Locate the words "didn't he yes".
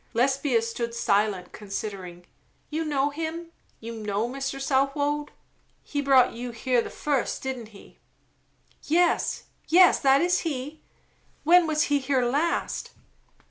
7.43-9.43